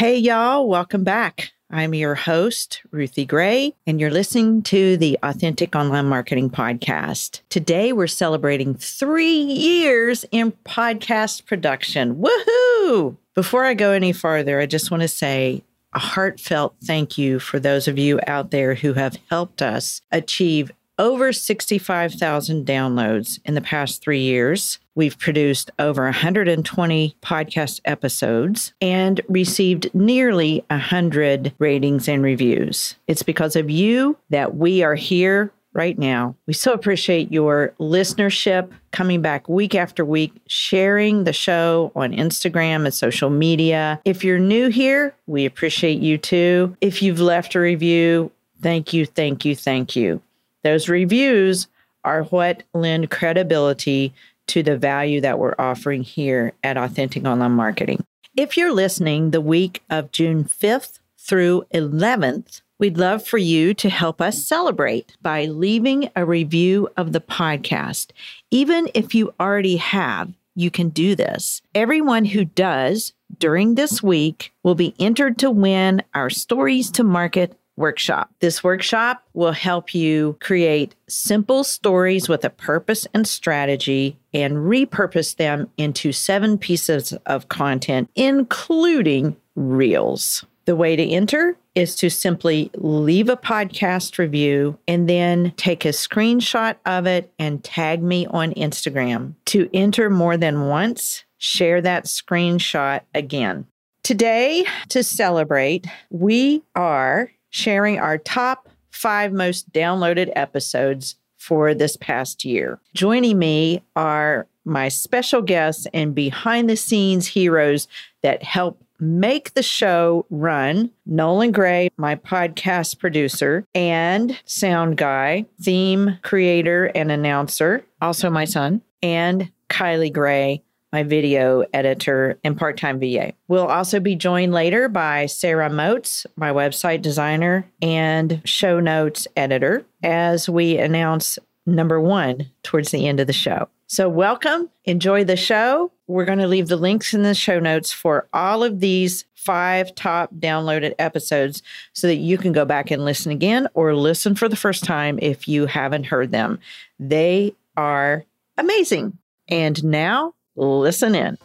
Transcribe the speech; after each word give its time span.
Hey, 0.00 0.16
y'all, 0.16 0.66
welcome 0.66 1.04
back. 1.04 1.52
I'm 1.70 1.92
your 1.92 2.14
host, 2.14 2.80
Ruthie 2.90 3.26
Gray, 3.26 3.74
and 3.86 4.00
you're 4.00 4.10
listening 4.10 4.62
to 4.62 4.96
the 4.96 5.18
Authentic 5.22 5.76
Online 5.76 6.06
Marketing 6.06 6.48
Podcast. 6.48 7.42
Today, 7.50 7.92
we're 7.92 8.06
celebrating 8.06 8.74
three 8.74 9.42
years 9.42 10.24
in 10.32 10.52
podcast 10.64 11.44
production. 11.44 12.14
Woohoo! 12.14 13.18
Before 13.34 13.66
I 13.66 13.74
go 13.74 13.90
any 13.90 14.14
farther, 14.14 14.58
I 14.58 14.64
just 14.64 14.90
want 14.90 15.02
to 15.02 15.06
say 15.06 15.62
a 15.92 15.98
heartfelt 15.98 16.76
thank 16.82 17.18
you 17.18 17.38
for 17.38 17.60
those 17.60 17.86
of 17.86 17.98
you 17.98 18.20
out 18.26 18.52
there 18.52 18.76
who 18.76 18.94
have 18.94 19.18
helped 19.28 19.60
us 19.60 20.00
achieve 20.10 20.72
over 21.00 21.32
65,000 21.32 22.66
downloads 22.66 23.40
in 23.46 23.54
the 23.54 23.62
past 23.62 24.02
three 24.02 24.20
years. 24.20 24.78
We've 24.94 25.18
produced 25.18 25.70
over 25.78 26.04
120 26.04 27.16
podcast 27.22 27.80
episodes 27.86 28.74
and 28.82 29.18
received 29.26 29.92
nearly 29.94 30.62
100 30.68 31.54
ratings 31.58 32.06
and 32.06 32.22
reviews. 32.22 32.96
It's 33.08 33.22
because 33.22 33.56
of 33.56 33.70
you 33.70 34.18
that 34.28 34.56
we 34.56 34.82
are 34.82 34.94
here 34.94 35.50
right 35.72 35.98
now. 35.98 36.36
We 36.46 36.52
so 36.52 36.74
appreciate 36.74 37.32
your 37.32 37.72
listenership, 37.80 38.70
coming 38.90 39.22
back 39.22 39.48
week 39.48 39.74
after 39.74 40.04
week, 40.04 40.34
sharing 40.48 41.24
the 41.24 41.32
show 41.32 41.92
on 41.96 42.12
Instagram 42.12 42.84
and 42.84 42.92
social 42.92 43.30
media. 43.30 44.02
If 44.04 44.22
you're 44.22 44.38
new 44.38 44.68
here, 44.68 45.14
we 45.26 45.46
appreciate 45.46 46.00
you 46.00 46.18
too. 46.18 46.76
If 46.82 47.02
you've 47.02 47.20
left 47.20 47.54
a 47.54 47.60
review, 47.60 48.30
thank 48.60 48.92
you, 48.92 49.06
thank 49.06 49.46
you, 49.46 49.56
thank 49.56 49.96
you. 49.96 50.20
Those 50.62 50.88
reviews 50.88 51.68
are 52.04 52.24
what 52.24 52.62
lend 52.74 53.10
credibility 53.10 54.12
to 54.48 54.62
the 54.62 54.76
value 54.76 55.20
that 55.20 55.38
we're 55.38 55.54
offering 55.58 56.02
here 56.02 56.52
at 56.62 56.76
Authentic 56.76 57.24
Online 57.24 57.52
Marketing. 57.52 58.04
If 58.36 58.56
you're 58.56 58.72
listening 58.72 59.30
the 59.30 59.40
week 59.40 59.82
of 59.90 60.12
June 60.12 60.44
5th 60.44 60.98
through 61.18 61.64
11th, 61.74 62.62
we'd 62.78 62.98
love 62.98 63.24
for 63.26 63.38
you 63.38 63.74
to 63.74 63.88
help 63.88 64.20
us 64.20 64.44
celebrate 64.44 65.16
by 65.22 65.44
leaving 65.44 66.10
a 66.16 66.24
review 66.24 66.88
of 66.96 67.12
the 67.12 67.20
podcast. 67.20 68.10
Even 68.50 68.88
if 68.94 69.14
you 69.14 69.34
already 69.38 69.76
have, 69.76 70.32
you 70.56 70.70
can 70.70 70.88
do 70.88 71.14
this. 71.14 71.62
Everyone 71.74 72.24
who 72.24 72.44
does 72.44 73.12
during 73.38 73.74
this 73.74 74.02
week 74.02 74.52
will 74.62 74.74
be 74.74 74.94
entered 74.98 75.38
to 75.38 75.50
win 75.50 76.02
our 76.14 76.30
Stories 76.30 76.90
to 76.92 77.04
Market 77.04 77.56
workshop. 77.80 78.30
This 78.38 78.62
workshop 78.62 79.24
will 79.34 79.52
help 79.52 79.94
you 79.94 80.36
create 80.40 80.94
simple 81.08 81.64
stories 81.64 82.28
with 82.28 82.44
a 82.44 82.50
purpose 82.50 83.06
and 83.12 83.26
strategy 83.26 84.16
and 84.32 84.54
repurpose 84.54 85.36
them 85.36 85.68
into 85.76 86.12
seven 86.12 86.58
pieces 86.58 87.12
of 87.26 87.48
content, 87.48 88.08
including 88.14 89.36
reels. 89.56 90.44
The 90.66 90.76
way 90.76 90.94
to 90.94 91.02
enter 91.02 91.56
is 91.74 91.96
to 91.96 92.10
simply 92.10 92.70
leave 92.74 93.28
a 93.28 93.36
podcast 93.36 94.18
review 94.18 94.78
and 94.86 95.08
then 95.08 95.52
take 95.56 95.84
a 95.84 95.88
screenshot 95.88 96.76
of 96.86 97.06
it 97.06 97.32
and 97.38 97.64
tag 97.64 98.02
me 98.02 98.26
on 98.26 98.52
Instagram. 98.54 99.34
To 99.46 99.68
enter 99.74 100.10
more 100.10 100.36
than 100.36 100.68
once, 100.68 101.24
share 101.38 101.80
that 101.80 102.04
screenshot 102.04 103.00
again. 103.14 103.66
Today, 104.02 104.64
to 104.88 105.02
celebrate, 105.02 105.86
we 106.10 106.62
are 106.74 107.30
sharing 107.50 107.98
our 107.98 108.18
top 108.18 108.68
five 108.90 109.32
most 109.32 109.72
downloaded 109.72 110.32
episodes 110.34 111.16
for 111.38 111.74
this 111.74 111.96
past 111.96 112.44
year. 112.44 112.78
Joining 112.94 113.38
me 113.38 113.82
are 113.96 114.46
my 114.64 114.88
special 114.88 115.42
guests 115.42 115.86
and 115.94 116.14
behind 116.14 116.68
the 116.68 116.76
scenes 116.76 117.26
heroes 117.26 117.88
that 118.22 118.42
help 118.42 118.82
make 119.00 119.54
the 119.54 119.62
show 119.62 120.26
run 120.28 120.90
Nolan 121.06 121.52
Gray, 121.52 121.88
my 121.96 122.14
podcast 122.16 122.98
producer 122.98 123.64
and 123.74 124.38
sound 124.44 124.98
guy, 124.98 125.46
theme 125.60 126.18
creator 126.22 126.86
and 126.94 127.10
announcer, 127.10 127.84
also 128.02 128.28
my 128.28 128.44
son, 128.44 128.82
and 129.02 129.50
Kylie 129.70 130.12
Gray, 130.12 130.62
my 130.92 131.02
video 131.02 131.64
editor 131.72 132.38
and 132.44 132.58
part 132.58 132.76
time 132.76 132.98
VA. 132.98 133.32
We'll 133.48 133.66
also 133.66 134.00
be 134.00 134.16
joined 134.16 134.52
later 134.52 134.88
by 134.88 135.26
Sara 135.26 135.70
Motes, 135.70 136.26
my 136.36 136.50
website 136.50 137.02
designer 137.02 137.66
and 137.80 138.42
show 138.44 138.80
notes 138.80 139.26
editor, 139.36 139.84
as 140.02 140.48
we 140.48 140.78
announce 140.78 141.38
number 141.66 142.00
one 142.00 142.50
towards 142.62 142.90
the 142.90 143.06
end 143.06 143.20
of 143.20 143.26
the 143.26 143.32
show. 143.32 143.68
So, 143.86 144.08
welcome, 144.08 144.70
enjoy 144.84 145.24
the 145.24 145.36
show. 145.36 145.90
We're 146.06 146.24
going 146.24 146.38
to 146.38 146.46
leave 146.46 146.68
the 146.68 146.76
links 146.76 147.12
in 147.12 147.22
the 147.22 147.34
show 147.34 147.58
notes 147.58 147.92
for 147.92 148.28
all 148.32 148.62
of 148.62 148.80
these 148.80 149.24
five 149.34 149.94
top 149.94 150.32
downloaded 150.36 150.94
episodes 150.98 151.62
so 151.92 152.06
that 152.06 152.16
you 152.16 152.38
can 152.38 152.52
go 152.52 152.64
back 152.64 152.90
and 152.90 153.04
listen 153.04 153.32
again 153.32 153.66
or 153.74 153.94
listen 153.94 154.34
for 154.34 154.48
the 154.48 154.56
first 154.56 154.84
time 154.84 155.18
if 155.22 155.48
you 155.48 155.66
haven't 155.66 156.04
heard 156.04 156.30
them. 156.30 156.60
They 157.00 157.54
are 157.76 158.24
amazing. 158.56 159.18
And 159.48 159.82
now 159.82 160.34
Listen 160.56 161.14
in. 161.14 161.38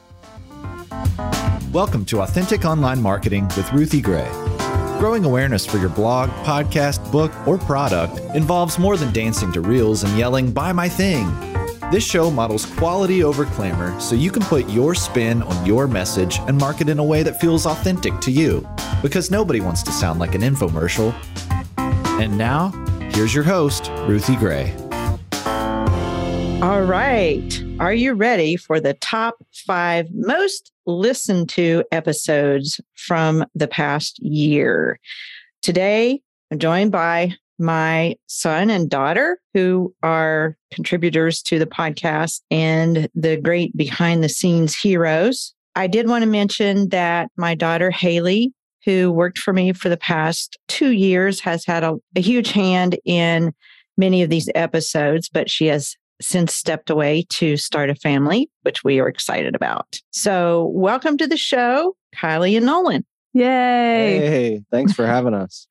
Welcome 1.72 2.06
to 2.06 2.22
Authentic 2.22 2.66
Online 2.66 3.02
Marketing 3.02 3.46
with 3.56 3.72
Ruthie 3.72 4.02
Gray. 4.02 4.30
Growing 4.98 5.26
awareness 5.26 5.66
for 5.66 5.78
your 5.78 5.90
blog, 5.90 6.30
podcast, 6.44 7.12
book, 7.12 7.32
or 7.48 7.58
product 7.60 8.20
involves 8.36 8.80
more 8.80 8.98
than 8.98 9.14
dancing 9.14 9.52
to 9.52 9.62
reels 9.62 10.04
and 10.04 10.18
yelling, 10.18 10.52
Buy 10.52 10.72
my 10.72 10.90
thing. 10.90 11.32
This 11.92 12.04
show 12.04 12.32
models 12.32 12.66
quality 12.66 13.24
over 13.24 13.46
clamor 13.46 14.00
so 14.00 14.16
you 14.16 14.32
can 14.32 14.42
put 14.42 14.68
your 14.70 14.96
spin 14.96 15.44
on 15.44 15.66
your 15.66 15.88
message 15.88 16.40
and 16.48 16.58
market 16.58 16.90
in 16.90 16.98
a 16.98 17.04
way 17.04 17.22
that 17.22 17.40
feels 17.40 17.68
authentic 17.68 18.20
to 18.22 18.32
you. 18.32 18.68
Because 19.04 19.30
nobody 19.30 19.62
wants 19.62 19.84
to 19.84 19.92
sound 19.92 20.20
like 20.20 20.34
an 20.34 20.42
infomercial. 20.42 21.14
And 21.78 22.38
now, 22.38 22.70
here's 23.14 23.36
your 23.36 23.44
host, 23.44 23.92
Ruthie 24.08 24.38
Gray. 24.38 24.74
All 26.64 26.82
right. 26.82 27.65
Are 27.78 27.94
you 27.94 28.14
ready 28.14 28.56
for 28.56 28.80
the 28.80 28.94
top 28.94 29.36
five 29.54 30.08
most 30.14 30.72
listened 30.86 31.50
to 31.50 31.84
episodes 31.92 32.80
from 32.96 33.46
the 33.54 33.68
past 33.68 34.18
year? 34.20 34.98
Today, 35.62 36.22
I'm 36.52 36.60
joined 36.60 36.94
by 36.94 37.34
my 37.60 38.16
son 38.28 38.70
and 38.70 38.90
daughter, 38.90 39.40
who 39.54 39.94
are 40.04 40.56
contributors 40.72 41.42
to 41.44 41.60
the 41.60 41.66
podcast 41.66 42.42
and 42.50 43.10
the 43.14 43.36
great 43.36 43.76
behind 43.76 44.24
the 44.24 44.30
scenes 44.30 44.74
heroes. 44.74 45.54
I 45.76 45.88
did 45.88 46.08
want 46.08 46.24
to 46.24 46.30
mention 46.30 46.88
that 46.90 47.30
my 47.36 47.56
daughter, 47.56 47.92
Haley, 47.92 48.54
who 48.86 49.12
worked 49.12 49.38
for 49.38 49.52
me 49.52 49.74
for 49.74 49.90
the 49.90 49.98
past 49.98 50.58
two 50.70 50.92
years, 50.92 51.42
has 51.42 51.66
had 51.66 51.84
a, 51.84 51.96
a 52.16 52.22
huge 52.22 52.54
hand 52.54 52.98
in 53.04 53.54
many 53.98 54.24
of 54.24 54.30
these 54.30 54.50
episodes, 54.56 55.28
but 55.28 55.50
she 55.50 55.68
has 55.68 55.98
since 56.22 56.54
stepped 56.56 56.90
away 56.90 57.26
to 57.30 57.58
start 57.58 57.90
a 57.90 57.96
family, 57.96 58.50
which 58.64 58.84
we 58.84 59.00
are 59.00 59.08
excited 59.08 59.56
about. 59.56 60.00
So, 60.12 60.72
welcome 60.74 61.18
to 61.18 61.28
the 61.28 61.38
show, 61.38 61.96
Kylie 62.16 62.58
and 62.58 62.66
Nolan. 62.66 63.06
Yay. 63.34 64.20
Hey, 64.20 64.62
thanks 64.72 64.94
for 64.94 65.06
having 65.06 65.34
us. 65.34 65.68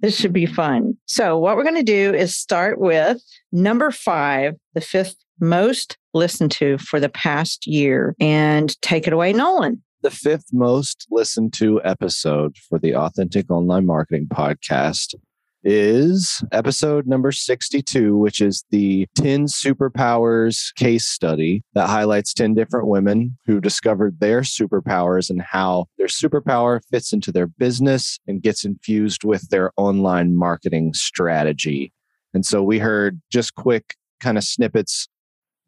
this 0.00 0.16
should 0.18 0.32
be 0.32 0.46
fun. 0.46 0.96
So, 1.06 1.38
what 1.38 1.56
we're 1.56 1.62
going 1.64 1.74
to 1.76 1.82
do 1.82 2.14
is 2.14 2.36
start 2.36 2.78
with 2.78 3.22
number 3.52 3.90
five, 3.90 4.54
the 4.74 4.80
fifth 4.80 5.16
most 5.40 5.96
listened 6.12 6.50
to 6.52 6.76
for 6.78 7.00
the 7.00 7.08
past 7.08 7.66
year, 7.66 8.14
and 8.20 8.80
take 8.82 9.06
it 9.06 9.12
away, 9.12 9.32
Nolan. 9.32 9.82
The 10.02 10.10
fifth 10.10 10.46
most 10.52 11.06
listened 11.10 11.52
to 11.54 11.80
episode 11.84 12.56
for 12.68 12.78
the 12.78 12.94
Authentic 12.94 13.50
Online 13.50 13.84
Marketing 13.86 14.26
Podcast 14.26 15.14
is 15.62 16.42
episode 16.52 17.06
number 17.06 17.32
62, 17.32 18.16
which 18.16 18.40
is 18.40 18.64
the 18.70 19.06
10 19.16 19.46
superpowers 19.46 20.74
case 20.76 21.06
study 21.06 21.62
that 21.74 21.88
highlights 21.88 22.32
10 22.34 22.54
different 22.54 22.88
women 22.88 23.36
who 23.46 23.60
discovered 23.60 24.20
their 24.20 24.40
superpowers 24.40 25.30
and 25.30 25.42
how 25.42 25.86
their 25.98 26.06
superpower 26.06 26.80
fits 26.90 27.12
into 27.12 27.32
their 27.32 27.46
business 27.46 28.18
and 28.26 28.42
gets 28.42 28.64
infused 28.64 29.24
with 29.24 29.48
their 29.50 29.72
online 29.76 30.36
marketing 30.36 30.92
strategy. 30.94 31.92
And 32.32 32.46
so 32.46 32.62
we 32.62 32.78
heard 32.78 33.20
just 33.30 33.54
quick 33.54 33.94
kind 34.20 34.38
of 34.38 34.44
snippets 34.44 35.08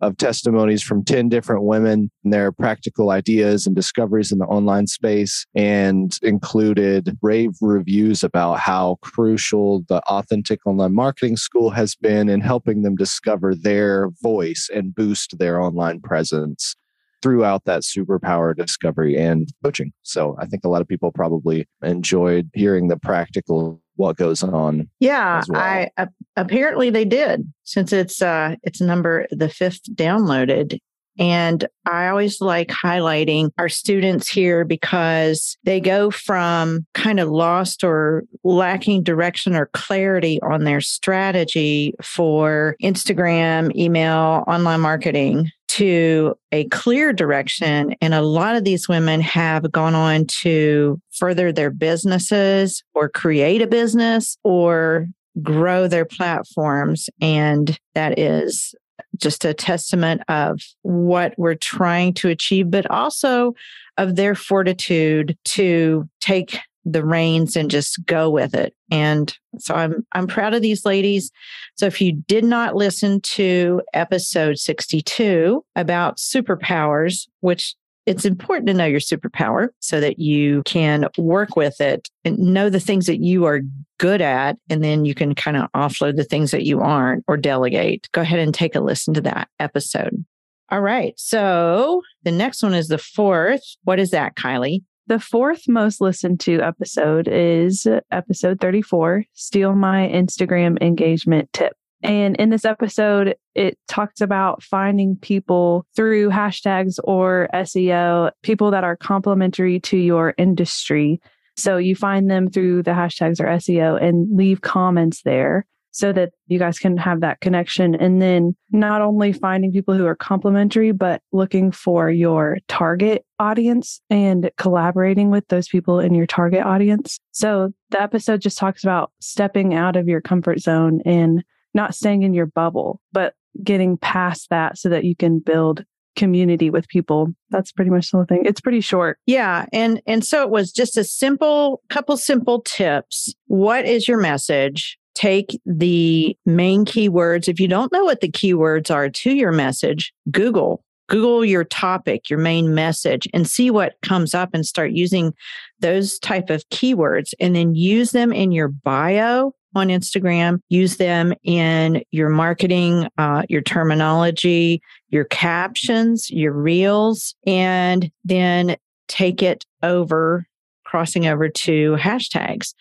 of 0.03 0.17
testimonies 0.17 0.83
from 0.83 1.05
10 1.05 1.29
different 1.29 1.63
women 1.63 2.11
and 2.25 2.33
their 2.33 2.51
practical 2.51 3.11
ideas 3.11 3.67
and 3.67 3.77
discoveries 3.77 4.33
in 4.33 4.39
the 4.39 4.45
online 4.47 4.89
space 4.89 5.47
and 5.55 6.19
included 6.23 7.17
rave 7.23 7.53
reviews 7.61 8.25
about 8.25 8.59
how 8.59 8.97
crucial 9.01 9.85
the 9.89 10.03
authentic 10.09 10.59
online 10.67 10.95
marketing 10.95 11.37
school 11.37 11.71
has 11.71 11.95
been 11.95 12.29
in 12.29 12.41
helping 12.41 12.83
them 12.83 12.97
discover 12.97 13.55
their 13.55 14.11
voice 14.21 14.69
and 14.75 14.95
boost 14.95 15.39
their 15.39 15.61
online 15.61 16.01
presence 16.01 16.75
throughout 17.23 17.65
that 17.65 17.83
superpower 17.83 18.55
discovery 18.55 19.17
and 19.17 19.49
coaching. 19.65 19.93
So 20.03 20.37
I 20.41 20.47
think 20.47 20.65
a 20.65 20.69
lot 20.69 20.83
of 20.83 20.89
people 20.89 21.13
probably 21.13 21.69
enjoyed 21.83 22.51
hearing 22.53 22.89
the 22.89 22.99
practical 22.99 23.81
what 24.03 24.17
goes 24.17 24.43
on. 24.43 24.89
Yeah, 25.01 25.43
well. 25.49 25.61
I 25.61 25.91
uh, 25.97 26.07
apparently 26.37 26.91
they 26.91 27.05
did 27.05 27.51
since 27.65 27.93
it's 27.93 28.21
uh 28.21 28.57
it's 28.63 28.81
number 28.81 29.27
the 29.31 29.49
fifth 29.49 29.83
downloaded 29.95 30.79
And 31.19 31.67
I 31.87 32.09
always 32.09 32.41
like 32.41 32.69
highlighting 32.69 33.51
our 33.59 33.69
students 33.69 34.29
here 34.29 34.65
because 34.65 35.57
they 35.65 35.81
go 35.81 36.11
from 36.11 36.87
kind 36.95 37.21
of 37.21 37.29
lost 37.29 37.85
or 37.85 38.25
lacking 38.45 39.03
direction 39.03 39.55
or 39.55 39.67
clarity 39.67 40.41
on 40.43 40.65
their 40.65 40.81
strategy 40.81 41.95
for 42.03 42.77
Instagram, 42.83 43.75
email, 43.77 44.45
online 44.47 44.81
marketing 44.81 45.51
to 45.69 46.35
a 46.51 46.65
clear 46.65 47.13
direction. 47.15 47.95
And 48.03 48.13
a 48.13 48.21
lot 48.23 48.57
of 48.57 48.65
these 48.65 48.89
women 48.89 49.21
have 49.23 49.71
gone 49.73 49.95
on 49.95 50.27
to 50.43 51.01
further 51.23 51.53
their 51.53 51.71
businesses 51.71 52.83
or 52.97 53.09
create 53.09 53.63
a 53.63 53.67
business 53.69 54.37
or 54.43 55.07
grow 55.41 55.87
their 55.87 56.05
platforms. 56.05 57.09
And 57.21 57.79
that 57.95 58.19
is 58.19 58.75
just 59.19 59.45
a 59.45 59.55
testament 59.55 60.23
of 60.27 60.61
what 60.83 61.33
we're 61.39 61.55
trying 61.55 62.13
to 62.15 62.29
achieve, 62.29 62.73
but 62.73 62.91
also 62.91 63.55
of 63.99 64.17
their 64.17 64.35
fortitude 64.35 65.39
to 65.45 66.09
take 66.21 66.59
the 66.85 67.05
reins 67.05 67.55
and 67.55 67.71
just 67.71 68.05
go 68.05 68.29
with 68.29 68.53
it. 68.53 68.75
And 68.91 69.33
so 69.59 69.77
I'm 69.77 70.05
I'm 70.11 70.27
proud 70.27 70.55
of 70.55 70.63
these 70.63 70.85
ladies. 70.85 71.31
So 71.77 71.87
if 71.87 72.01
you 72.01 72.21
did 72.27 72.43
not 72.43 72.75
listen 72.75 73.21
to 73.21 73.81
episode 73.95 74.59
62 74.59 75.65
about 75.77 76.17
superpowers, 76.17 77.29
which 77.43 77.77
it's 78.07 78.25
important 78.25 78.67
to 78.67 78.75
know 78.75 78.85
your 78.85 79.01
superpower 79.01 79.69
so 79.81 80.01
that 80.01 80.19
you 80.19 80.63
can 80.65 81.07
work 81.17 81.57
with 81.57 81.81
it 81.81 82.09
and 82.25 82.39
know 82.39 82.69
the 82.69 82.81
things 82.81 83.07
that 83.07 83.23
you 83.23 83.45
are 83.45 83.61
good 83.99 84.21
at. 84.21 84.57
And 84.69 84.83
then 84.83 85.05
you 85.05 85.15
can 85.15 85.35
kind 85.35 85.57
of 85.57 85.71
offload 85.73 86.17
the 86.17 86.25
things 86.25 86.51
that 86.51 86.65
you 86.65 86.81
aren't 86.81 87.25
or 87.29 87.37
delegate. 87.37 88.09
Go 88.13 88.23
ahead 88.23 88.41
and 88.41 88.53
take 88.53 88.75
a 88.75 88.81
listen 88.81 89.15
to 89.15 89.21
that 89.23 89.49
episode. 89.61 90.25
All 90.71 90.81
right. 90.81 91.15
So 91.17 92.03
the 92.25 92.33
next 92.33 92.63
one 92.63 92.75
is 92.75 92.89
the 92.89 92.99
fourth. 92.99 93.63
What 93.85 94.01
is 94.01 94.11
that, 94.11 94.37
Kylie? 94.37 94.83
The 95.07 95.21
fourth 95.21 95.69
most 95.69 96.01
listened 96.01 96.41
to 96.41 96.61
episode 96.61 97.29
is 97.29 97.87
episode 98.11 98.61
34 98.61 99.25
Steal 99.35 99.75
My 99.75 100.09
Instagram 100.09 100.81
Engagement 100.81 101.53
Tip. 101.53 101.75
And 102.03 102.37
in 102.37 102.51
this 102.51 102.65
episode, 102.65 103.37
it 103.55 103.79
talks 103.89 104.21
about 104.21 104.63
finding 104.63 105.17
people 105.17 105.87
through 105.95 106.31
hashtags 106.31 106.99
or 107.05 107.49
SEO, 107.55 108.31
people 108.43 108.71
that 108.73 108.85
are 108.85 108.97
complementary 108.97 109.81
to 109.81 109.97
your 109.97 110.35
industry. 110.39 111.21
So 111.57 111.77
you 111.77 111.95
find 111.95 112.31
them 112.31 112.51
through 112.51 112.83
the 112.83 112.93
hashtags 112.93 113.41
or 113.41 113.45
SEO 113.45 114.03
and 114.03 114.37
leave 114.37 114.63
comments 114.63 115.23
there 115.23 115.67
so 115.93 116.11
that 116.11 116.33
you 116.47 116.59
guys 116.59 116.79
can 116.79 116.97
have 116.97 117.21
that 117.21 117.41
connection. 117.41 117.95
And 117.95 118.21
then 118.21 118.57
not 118.71 119.03
only 119.03 119.33
finding 119.33 119.73
people 119.73 119.95
who 119.95 120.07
are 120.07 120.17
complementary, 120.17 120.91
but 120.91 121.21
looking 121.33 121.71
for 121.71 122.11
your 122.11 122.59
target 122.67 123.27
audience 123.39 124.01
and 124.09 124.51
collaborating 124.57 125.31
with 125.31 125.47
those 125.49 125.69
people 125.69 126.01
in 126.01 126.15
your 126.15 126.27
target 126.27 126.65
audience. 126.65 127.21
So 127.33 127.75
the 127.91 128.01
episode 128.01 128.41
just 128.41 128.57
talks 128.57 128.83
about 128.83 129.13
stepping 129.21 129.75
out 129.75 129.97
of 129.97 130.09
your 130.09 130.23
comfort 130.23 130.61
zone 130.61 131.03
and 131.05 131.45
not 131.75 131.95
staying 131.95 132.23
in 132.23 132.35
your 132.35 132.47
bubble, 132.47 133.01
but 133.13 133.35
getting 133.63 133.97
past 133.97 134.49
that 134.51 134.79
so 134.79 134.89
that 134.89 135.05
you 135.05 135.15
can 135.17 135.39
build 135.39 135.85
community 136.17 136.71
with 136.71 136.89
people. 136.89 137.29
That's 137.51 137.73
pretty 137.73 137.91
much 137.91 138.11
the 138.11 138.19
whole 138.19 138.27
thing. 138.27 138.43
It's 138.45 138.61
pretty 138.61 138.81
short. 138.81 139.19
Yeah. 139.27 139.67
And 139.73 140.03
and 140.07 140.25
so 140.25 140.43
it 140.43 140.51
was 140.51 140.71
just 140.73 140.97
a 140.97 141.05
simple 141.05 141.83
couple 141.89 142.17
simple 142.17 142.61
tips. 142.63 143.35
What 143.47 143.87
is 143.87 144.07
your 144.09 144.19
message? 144.19 144.99
take 145.15 145.61
the 145.67 146.37
main 146.47 146.85
keywords. 146.85 147.49
If 147.49 147.61
you 147.61 147.69
don't 147.69 147.93
know 147.93 148.05
what 148.05 148.21
the 148.21 148.31
keywords 148.31 148.91
are 148.91 149.09
to 149.11 149.35
your 149.35 149.53
message, 149.53 150.13
Google. 150.31 150.85
Google 151.09 151.45
your 151.45 151.65
topic, 151.65 152.31
your 152.31 152.39
main 152.39 152.75
message, 152.75 153.29
and 153.35 153.47
see 153.47 153.71
what 153.71 153.97
comes 154.03 154.35
up 154.35 154.51
and 154.55 154.65
start 154.65 154.93
using 154.93 155.35
those 155.81 156.19
type 156.19 156.49
of 156.49 156.67
keywords 156.71 157.35
and 157.39 157.55
then 157.55 157.75
use 157.75 158.13
them 158.13 158.33
in 158.33 158.53
your 158.53 158.69
bio 158.69 159.53
on 159.75 159.89
Instagram, 159.89 160.61
use 160.69 160.97
them 160.97 161.33
in 161.43 162.03
your 162.11 162.29
marketing, 162.29 163.09
uh, 163.19 163.43
your 163.49 163.63
terminology, 163.63 164.83
your 165.09 165.25
captions, 165.25 166.31
your 166.31 166.53
reels, 166.53 167.35
and 167.47 168.11
then 168.25 168.77
take 169.09 169.43
it 169.43 169.65
over, 169.83 170.47
crossing 170.85 171.27
over 171.27 171.49
to 171.49 171.97
hashtags 171.97 172.75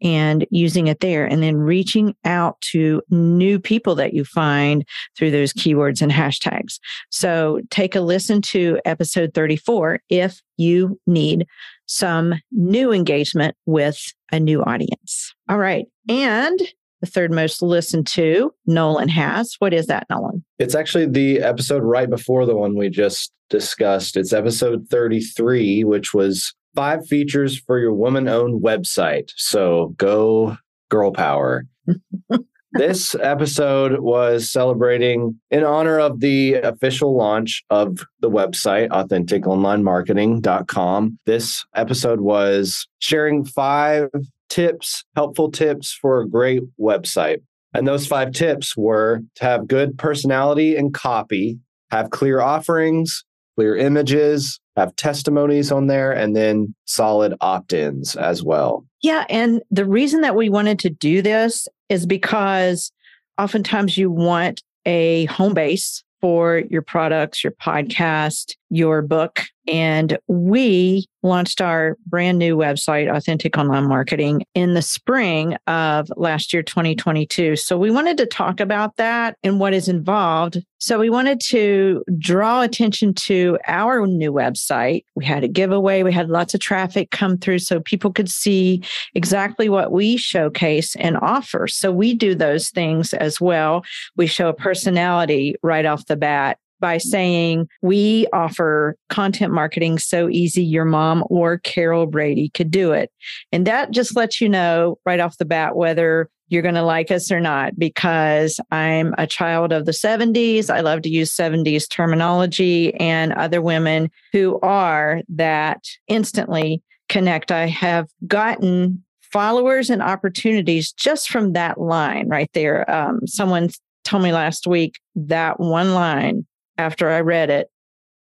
and 0.00 0.46
using 0.50 0.86
it 0.86 1.00
there 1.00 1.24
and 1.24 1.42
then 1.42 1.56
reaching 1.56 2.14
out 2.24 2.60
to 2.60 3.02
new 3.10 3.58
people 3.58 3.94
that 3.96 4.14
you 4.14 4.24
find 4.24 4.86
through 5.16 5.30
those 5.30 5.52
keywords 5.52 6.00
and 6.00 6.12
hashtags. 6.12 6.78
So 7.10 7.60
take 7.70 7.96
a 7.96 8.00
listen 8.00 8.40
to 8.42 8.78
episode 8.84 9.34
34 9.34 10.00
if 10.08 10.40
you 10.56 11.00
need 11.06 11.46
some 11.88 12.34
new 12.52 12.92
engagement 12.92 13.56
with 13.66 14.12
a 14.30 14.38
new 14.38 14.62
audience. 14.62 15.34
All 15.48 15.58
right. 15.58 15.86
And 16.08 16.60
the 17.00 17.06
third 17.06 17.32
most 17.32 17.62
listened 17.62 18.06
to, 18.08 18.52
Nolan 18.66 19.08
has. 19.08 19.56
What 19.58 19.72
is 19.72 19.86
that, 19.86 20.06
Nolan? 20.10 20.44
It's 20.58 20.74
actually 20.74 21.06
the 21.06 21.40
episode 21.40 21.82
right 21.82 22.08
before 22.08 22.44
the 22.46 22.56
one 22.56 22.76
we 22.76 22.90
just 22.90 23.32
discussed. 23.50 24.16
It's 24.16 24.32
episode 24.32 24.86
33, 24.90 25.84
which 25.84 26.12
was 26.12 26.54
five 26.74 27.06
features 27.06 27.58
for 27.58 27.78
your 27.78 27.94
woman 27.94 28.28
owned 28.28 28.62
website. 28.62 29.30
So 29.36 29.94
go 29.96 30.56
girl 30.90 31.12
power. 31.12 31.64
this 32.72 33.14
episode 33.22 34.00
was 34.00 34.50
celebrating 34.50 35.38
in 35.50 35.64
honor 35.64 35.98
of 35.98 36.20
the 36.20 36.54
official 36.54 37.14
launch 37.16 37.62
of 37.70 37.98
the 38.20 38.30
website, 38.30 38.88
AuthenticOnlineMarketing.com. 38.88 41.18
This 41.26 41.64
episode 41.74 42.20
was 42.20 42.86
sharing 42.98 43.44
five 43.44 44.08
tips, 44.48 45.04
helpful 45.16 45.50
tips 45.50 45.92
for 45.92 46.20
a 46.20 46.28
great 46.28 46.62
website. 46.78 47.42
And 47.74 47.86
those 47.86 48.06
five 48.06 48.32
tips 48.32 48.74
were 48.76 49.20
to 49.36 49.44
have 49.44 49.68
good 49.68 49.98
personality 49.98 50.74
and 50.76 50.94
copy, 50.94 51.58
have 51.90 52.10
clear 52.10 52.40
offerings, 52.40 53.24
clear 53.58 53.76
images, 53.76 54.60
have 54.76 54.94
testimonies 54.94 55.72
on 55.72 55.88
there, 55.88 56.12
and 56.12 56.36
then 56.36 56.72
solid 56.84 57.34
opt 57.40 57.72
ins 57.72 58.14
as 58.14 58.40
well. 58.40 58.86
Yeah. 59.02 59.24
And 59.28 59.62
the 59.68 59.84
reason 59.84 60.20
that 60.20 60.36
we 60.36 60.48
wanted 60.48 60.78
to 60.78 60.90
do 60.90 61.22
this 61.22 61.66
is 61.88 62.06
because 62.06 62.92
oftentimes 63.36 63.98
you 63.98 64.12
want 64.12 64.62
a 64.86 65.24
home 65.24 65.54
base 65.54 66.04
for 66.20 66.62
your 66.70 66.82
products, 66.82 67.42
your 67.42 67.50
podcast, 67.50 68.54
your 68.70 69.02
book. 69.02 69.40
And 69.68 70.18
we 70.28 71.06
launched 71.22 71.60
our 71.60 71.96
brand 72.06 72.38
new 72.38 72.56
website, 72.56 73.14
Authentic 73.14 73.58
Online 73.58 73.86
Marketing, 73.86 74.42
in 74.54 74.72
the 74.72 74.82
spring 74.82 75.56
of 75.66 76.10
last 76.16 76.54
year, 76.54 76.62
2022. 76.62 77.56
So 77.56 77.76
we 77.76 77.90
wanted 77.90 78.16
to 78.18 78.26
talk 78.26 78.60
about 78.60 78.96
that 78.96 79.36
and 79.42 79.60
what 79.60 79.74
is 79.74 79.88
involved. 79.88 80.58
So 80.78 80.98
we 80.98 81.10
wanted 81.10 81.40
to 81.48 82.02
draw 82.18 82.62
attention 82.62 83.12
to 83.14 83.58
our 83.66 84.06
new 84.06 84.32
website. 84.32 85.04
We 85.16 85.24
had 85.26 85.44
a 85.44 85.48
giveaway, 85.48 86.02
we 86.02 86.12
had 86.12 86.30
lots 86.30 86.54
of 86.54 86.60
traffic 86.60 87.10
come 87.10 87.36
through 87.36 87.58
so 87.58 87.80
people 87.80 88.12
could 88.12 88.30
see 88.30 88.82
exactly 89.14 89.68
what 89.68 89.92
we 89.92 90.16
showcase 90.16 90.96
and 90.96 91.18
offer. 91.18 91.66
So 91.66 91.92
we 91.92 92.14
do 92.14 92.34
those 92.34 92.70
things 92.70 93.12
as 93.12 93.40
well. 93.40 93.84
We 94.16 94.28
show 94.28 94.48
a 94.48 94.54
personality 94.54 95.56
right 95.62 95.84
off 95.84 96.06
the 96.06 96.16
bat 96.16 96.58
by 96.80 96.98
saying 96.98 97.68
we 97.82 98.26
offer 98.32 98.96
content 99.08 99.52
marketing 99.52 99.98
so 99.98 100.28
easy 100.28 100.62
your 100.62 100.84
mom 100.84 101.24
or 101.28 101.58
Carol 101.58 102.06
Brady 102.06 102.50
could 102.50 102.70
do 102.70 102.92
it. 102.92 103.10
And 103.52 103.66
that 103.66 103.90
just 103.90 104.16
lets 104.16 104.40
you 104.40 104.48
know 104.48 104.98
right 105.04 105.20
off 105.20 105.38
the 105.38 105.44
bat 105.44 105.76
whether 105.76 106.28
you're 106.48 106.62
going 106.62 106.74
to 106.74 106.82
like 106.82 107.10
us 107.10 107.30
or 107.30 107.40
not 107.40 107.78
because 107.78 108.58
I'm 108.70 109.14
a 109.18 109.26
child 109.26 109.72
of 109.72 109.84
the 109.84 109.92
70s. 109.92 110.70
I 110.70 110.80
love 110.80 111.02
to 111.02 111.10
use 111.10 111.34
70s 111.34 111.88
terminology 111.88 112.94
and 112.94 113.32
other 113.34 113.60
women 113.60 114.10
who 114.32 114.58
are 114.60 115.22
that 115.28 115.84
instantly 116.08 116.82
connect. 117.08 117.52
I 117.52 117.66
have 117.66 118.08
gotten 118.26 119.04
followers 119.22 119.90
and 119.90 120.02
opportunities 120.02 120.92
just 120.92 121.28
from 121.28 121.52
that 121.52 121.78
line 121.78 122.28
right 122.28 122.50
there. 122.54 122.90
Um, 122.90 123.26
someone 123.26 123.68
told 124.04 124.22
me 124.22 124.32
last 124.32 124.66
week 124.66 124.98
that 125.14 125.60
one 125.60 125.94
line 125.94 126.46
after 126.78 127.10
I 127.10 127.20
read 127.20 127.50
it, 127.50 127.70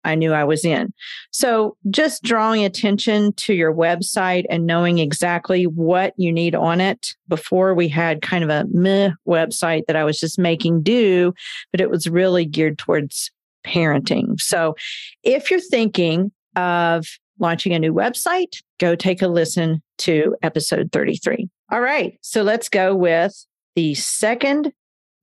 I 0.05 0.15
knew 0.15 0.33
I 0.33 0.45
was 0.45 0.65
in. 0.65 0.93
So 1.33 1.77
just 1.91 2.23
drawing 2.23 2.65
attention 2.65 3.33
to 3.35 3.53
your 3.53 3.75
website 3.75 4.47
and 4.49 4.67
knowing 4.67 4.99
exactly 4.99 5.67
what 5.67 6.15
you 6.17 6.33
need 6.33 6.55
on 6.55 6.81
it. 6.81 7.15
Before 7.29 7.75
we 7.75 7.89
had 7.89 8.23
kind 8.23 8.43
of 8.43 8.51
a 8.51 8.67
meh 8.71 9.11
website 9.27 9.83
that 9.87 9.97
I 9.97 10.05
was 10.05 10.19
just 10.19 10.39
making 10.39 10.83
do, 10.83 11.35
but 11.73 11.81
it 11.81 11.91
was 11.91 12.07
really 12.07 12.45
geared 12.45 12.79
towards 12.79 13.31
parenting. 13.67 14.41
So 14.41 14.77
if 15.25 15.51
you're 15.51 15.61
thinking 15.61 16.33
of 16.57 17.07
launching 17.39 17.75
a 17.75 17.79
new 17.79 17.93
website, 17.93 18.63
go 18.79 18.95
take 18.95 19.21
a 19.21 19.29
listen 19.29 19.83
to 19.99 20.35
episode 20.43 20.91
33. 20.93 21.49
All 21.71 21.81
right. 21.81 22.19
So 22.23 22.43
let's 22.43 22.69
go 22.69 22.95
with 22.95 23.47
the 23.75 23.95
second 23.95 24.73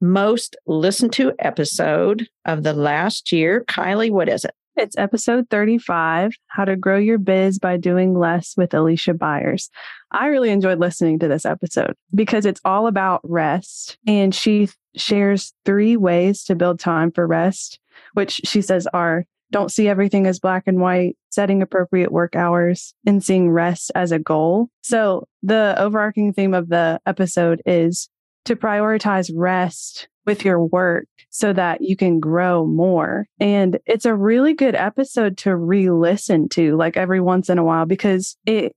most 0.01 0.55
listened 0.65 1.13
to 1.13 1.33
episode 1.39 2.27
of 2.45 2.63
the 2.63 2.73
last 2.73 3.31
year. 3.31 3.63
Kylie, 3.67 4.11
what 4.11 4.29
is 4.29 4.45
it? 4.45 4.53
It's 4.77 4.97
episode 4.97 5.49
35 5.49 6.33
How 6.47 6.65
to 6.65 6.75
Grow 6.75 6.97
Your 6.97 7.17
Biz 7.17 7.59
by 7.59 7.77
Doing 7.77 8.17
Less 8.17 8.55
with 8.57 8.73
Alicia 8.73 9.13
Byers. 9.13 9.69
I 10.11 10.27
really 10.27 10.49
enjoyed 10.49 10.79
listening 10.79 11.17
to 11.19 11.29
this 11.29 11.45
episode 11.45 11.93
because 12.13 12.45
it's 12.45 12.59
all 12.65 12.87
about 12.87 13.21
rest. 13.23 13.97
And 14.05 14.35
she 14.35 14.67
shares 14.95 15.53
three 15.63 15.95
ways 15.95 16.43
to 16.45 16.55
build 16.55 16.79
time 16.79 17.11
for 17.11 17.25
rest, 17.25 17.79
which 18.13 18.41
she 18.43 18.61
says 18.61 18.85
are 18.93 19.25
don't 19.51 19.71
see 19.71 19.87
everything 19.87 20.27
as 20.27 20.39
black 20.39 20.63
and 20.65 20.81
white, 20.81 21.15
setting 21.29 21.61
appropriate 21.61 22.11
work 22.11 22.35
hours, 22.35 22.93
and 23.05 23.23
seeing 23.23 23.49
rest 23.49 23.91
as 23.95 24.11
a 24.11 24.19
goal. 24.19 24.69
So, 24.81 25.27
the 25.43 25.75
overarching 25.77 26.33
theme 26.33 26.53
of 26.53 26.67
the 26.67 26.99
episode 27.05 27.61
is 27.65 28.09
to 28.45 28.55
prioritize 28.55 29.31
rest 29.35 30.07
with 30.25 30.43
your 30.43 30.63
work 30.63 31.07
so 31.29 31.53
that 31.53 31.81
you 31.81 31.95
can 31.95 32.19
grow 32.19 32.65
more. 32.65 33.27
And 33.39 33.79
it's 33.85 34.05
a 34.05 34.15
really 34.15 34.53
good 34.53 34.75
episode 34.75 35.37
to 35.39 35.55
re 35.55 35.89
listen 35.89 36.49
to, 36.49 36.75
like 36.75 36.97
every 36.97 37.21
once 37.21 37.49
in 37.49 37.57
a 37.57 37.63
while, 37.63 37.85
because 37.85 38.37
it 38.45 38.75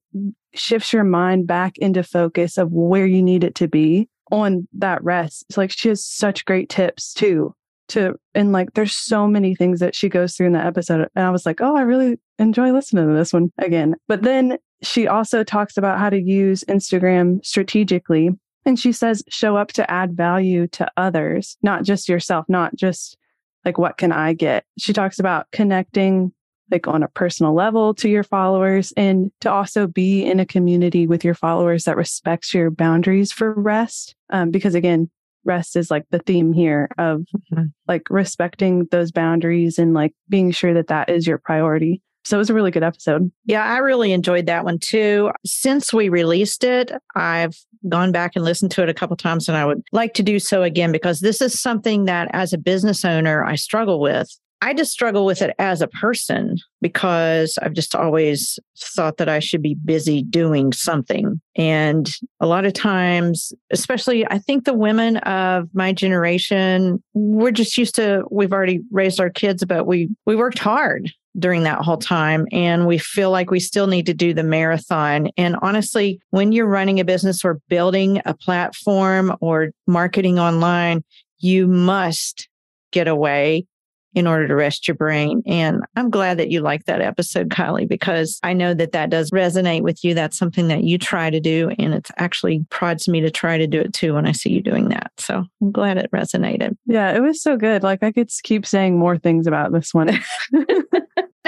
shifts 0.55 0.93
your 0.93 1.05
mind 1.05 1.47
back 1.47 1.79
into 1.79 2.03
focus 2.03 2.59
of 2.59 2.73
where 2.73 3.07
you 3.07 3.23
need 3.23 3.45
it 3.45 3.55
to 3.57 3.69
be 3.69 4.09
on 4.31 4.67
that 4.75 5.03
rest. 5.03 5.45
It's 5.49 5.57
like 5.57 5.71
she 5.71 5.89
has 5.89 6.05
such 6.05 6.45
great 6.45 6.69
tips 6.69 7.13
too. 7.15 7.55
To 7.91 8.17
and 8.35 8.53
like 8.53 8.75
there's 8.75 8.95
so 8.95 9.27
many 9.27 9.55
things 9.55 9.81
that 9.81 9.95
she 9.95 10.11
goes 10.11 10.35
through 10.35 10.49
in 10.49 10.53
that 10.53 10.67
episode. 10.67 11.09
And 11.15 11.25
I 11.25 11.31
was 11.31 11.47
like, 11.47 11.63
oh, 11.63 11.75
I 11.75 11.83
really 11.83 12.19
enjoy 12.39 12.71
listening 12.71 13.09
to 13.09 13.15
this 13.15 13.33
one 13.33 13.51
again. 13.57 13.95
But 14.09 14.23
then 14.23 14.59
she 14.83 15.07
also 15.07 15.43
talks 15.43 15.79
about 15.79 15.99
how 15.99 16.11
to 16.11 16.21
use 16.21 16.65
Instagram 16.69 17.43
strategically 17.45 18.31
and 18.65 18.79
she 18.79 18.93
says, 18.93 19.23
show 19.29 19.57
up 19.57 19.73
to 19.73 19.91
add 19.91 20.17
value 20.17 20.67
to 20.69 20.91
others, 20.97 21.57
not 21.63 21.85
just 21.85 22.09
yourself, 22.09 22.47
not 22.49 22.75
just 22.77 23.17
like, 23.65 23.79
what 23.79 23.97
can 23.97 24.13
I 24.13 24.35
get? 24.35 24.65
She 24.79 24.93
talks 24.93 25.19
about 25.19 25.47
connecting 25.53 26.33
like 26.71 26.87
on 26.87 27.03
a 27.03 27.09
personal 27.09 27.55
level 27.55 27.95
to 27.95 28.09
your 28.09 28.23
followers 28.23 28.93
and 28.97 29.31
to 29.41 29.51
also 29.51 29.87
be 29.87 30.23
in 30.23 30.39
a 30.39 30.47
community 30.47 31.07
with 31.07 31.25
your 31.25 31.35
followers 31.35 31.85
that 31.85 31.97
respects 31.97 32.53
your 32.53 32.71
boundaries 32.71 33.33
for 33.33 33.55
rest. 33.55 34.15
Um, 34.31 34.51
because 34.51 34.75
again, 34.75 35.11
rest 35.45 35.77
is 35.77 35.91
like 35.91 36.05
the 36.11 36.19
theme 36.19 36.53
here 36.53 36.89
of 36.99 37.21
mm-hmm. 37.21 37.65
like 37.87 38.03
respecting 38.11 38.87
those 38.91 39.11
boundaries 39.11 39.79
and 39.79 39.95
like 39.95 40.13
being 40.29 40.51
sure 40.51 40.75
that 40.75 40.89
that 40.89 41.09
is 41.09 41.27
your 41.27 41.39
priority. 41.39 42.03
So 42.29 42.37
it 42.37 42.41
was 42.41 42.51
a 42.51 42.55
really 42.55 42.71
good 42.71 42.83
episode. 42.83 43.33
Yeah, 43.47 43.65
I 43.65 43.79
really 43.79 44.13
enjoyed 44.13 44.45
that 44.47 44.63
one 44.63 44.79
too. 44.79 45.31
Since 45.47 45.95
we 45.95 46.11
released 46.11 46.63
it, 46.63 46.93
I've 47.17 47.57
gone 47.89 48.13
back 48.13 48.33
and 48.37 48.45
listened 48.45 48.71
to 48.73 48.83
it 48.83 48.91
a 48.91 48.95
couple 48.95 49.17
times 49.17 49.49
and 49.49 49.57
I 49.57 49.65
would 49.65 49.83
like 49.93 50.13
to 50.15 50.23
do 50.23 50.39
so 50.39 50.63
again 50.63 50.93
because 50.93 51.21
this 51.21 51.41
is 51.41 51.59
something 51.59 52.05
that 52.05 52.29
as 52.35 52.53
a 52.53 52.59
business 52.59 53.03
owner 53.03 53.43
I 53.45 53.55
struggle 53.55 53.99
with. 53.99 54.29
I 54.61 54.75
just 54.75 54.93
struggle 54.93 55.25
with 55.25 55.41
it 55.41 55.55
as 55.59 55.81
a 55.81 55.87
person 55.87 56.57
because 56.81 57.59
I've 57.63 57.75
just 57.75 57.95
always 57.95 58.59
thought 58.77 59.19
that 59.19 59.29
I 59.29 59.39
should 59.39 59.63
be 59.63 59.75
busy 59.75 60.23
doing 60.23 60.73
something. 60.73 61.41
And 61.55 62.13
a 62.41 62.47
lot 62.47 62.65
of 62.65 62.73
times, 62.73 63.53
especially 63.71 64.27
I 64.27 64.39
think 64.39 64.65
the 64.65 64.75
women 64.75 65.19
of 65.19 65.69
my 65.75 65.93
generation, 65.93 67.03
we're 67.15 67.53
just 67.53 67.79
used 67.79 67.95
to 67.97 68.25
we've 68.31 68.53
already 68.53 68.81
raised 68.91 69.21
our 69.21 69.31
kids, 69.31 69.65
but 69.65 69.87
we 69.87 70.09
we 70.27 70.35
worked 70.35 70.59
hard 70.59 71.13
during 71.39 71.63
that 71.63 71.81
whole 71.81 71.99
time. 71.99 72.47
And 72.51 72.87
we 72.87 72.99
feel 72.99 73.31
like 73.31 73.51
we 73.51 73.61
still 73.61 73.87
need 73.87 74.07
to 74.07 74.15
do 74.15 74.35
the 74.35 74.43
marathon. 74.43 75.29
And 75.37 75.57
honestly, 75.63 76.21
when 76.31 76.51
you're 76.51 76.67
running 76.67 76.99
a 76.99 77.05
business 77.05 77.45
or 77.45 77.61
building 77.69 78.21
a 78.27 78.35
platform 78.35 79.37
or 79.41 79.71
marketing 79.87 80.41
online, 80.41 81.05
you 81.39 81.69
must 81.69 82.49
get 82.91 83.07
away 83.07 83.67
in 84.15 84.27
order 84.27 84.49
to 84.49 84.55
rest 84.55 84.89
your 84.89 84.95
brain. 84.95 85.43
And 85.47 85.83
I'm 85.97 86.11
glad 86.11 86.39
that 86.39 86.51
you 86.51 86.61
like 86.61 86.85
that 86.85 87.01
episode, 87.01 87.51
Kylie, 87.51 87.89
because 87.89 88.39
I 88.43 88.53
know 88.53 88.75
that 88.75 88.93
that 88.93 89.11
does 89.11 89.31
resonate 89.31 89.83
with 89.83 90.03
you. 90.03 90.15
That's 90.15 90.39
something 90.39 90.69
that 90.69 90.85
you 90.85 90.99
try 90.99 91.31
to 91.31 91.41
do. 91.41 91.71
And 91.79 91.95
it 91.95 92.09
actually 92.17 92.65
prods 92.71 93.09
me 93.09 93.21
to 93.21 93.31
try 93.31 93.59
to 93.59 93.67
do 93.67 93.81
it 93.81 93.93
too 93.93 94.15
when 94.15 94.27
I 94.27 94.33
see 94.33 94.51
you 94.51 94.63
doing 94.63 94.89
that. 94.89 95.13
So 95.19 95.45
I'm 95.61 95.73
glad 95.73 95.99
it 95.99 96.11
resonated. 96.11 96.77
Yeah, 96.87 97.15
it 97.15 97.21
was 97.21 97.43
so 97.43 97.57
good. 97.57 97.83
Like 97.83 98.03
I 98.03 98.13
could 98.13 98.31
keep 98.43 98.67
saying 98.67 98.99
more 98.99 99.19
things 99.19 99.47
about 99.47 99.73
this 99.73 99.93
one. 99.93 100.19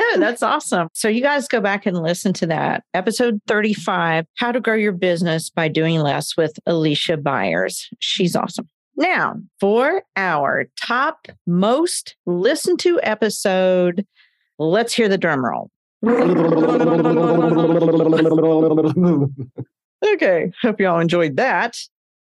Oh, 0.02 0.16
that's 0.18 0.42
awesome. 0.42 0.88
So 0.94 1.08
you 1.08 1.20
guys 1.20 1.46
go 1.46 1.60
back 1.60 1.84
and 1.84 2.02
listen 2.02 2.32
to 2.34 2.46
that. 2.46 2.82
Episode 2.94 3.38
35, 3.46 4.24
How 4.36 4.50
to 4.50 4.58
Grow 4.58 4.74
Your 4.74 4.92
Business 4.92 5.50
by 5.50 5.68
Doing 5.68 6.00
Less 6.00 6.36
with 6.36 6.58
Alicia 6.66 7.18
Byers. 7.18 7.88
She's 7.98 8.34
awesome. 8.34 8.68
Now, 9.00 9.36
for 9.58 10.02
our 10.14 10.66
top 10.78 11.26
most 11.46 12.16
listened 12.26 12.80
to 12.80 13.00
episode, 13.02 14.06
let's 14.58 14.92
hear 14.92 15.08
the 15.08 15.16
drum 15.16 15.42
roll. 15.42 15.70
okay, 20.06 20.52
hope 20.60 20.80
y'all 20.80 21.00
enjoyed 21.00 21.36
that. 21.36 21.78